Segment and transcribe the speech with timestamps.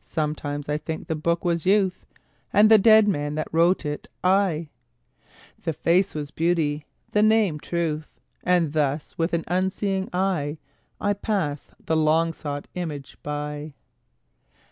[0.00, 2.06] Sometimes I think the book was Youth,
[2.52, 4.68] And the dead man that wrote it I,
[5.64, 10.58] The face was Beauty, the name Truth And thus, with an unseeing eye,
[11.00, 13.74] I pass the long sought image by.